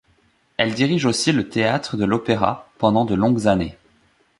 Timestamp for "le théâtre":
1.31-1.95